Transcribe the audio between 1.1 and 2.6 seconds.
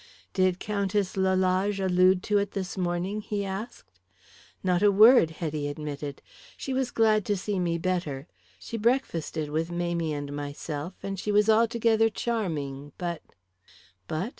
Lalage allude to it